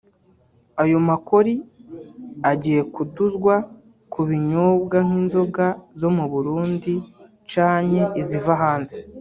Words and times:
Ayo 0.81 0.97
makori 1.09 1.55
agiye 2.51 2.81
kuduzwa 2.93 3.53
ku 4.11 4.21
binyobwa 4.29 4.97
nk’inzoga 5.05 5.65
zo 5.99 6.09
mu 6.15 6.25
Burundi 6.31 6.93
canke 7.51 8.03
iziva 8.21 8.51
hanze 8.61 8.95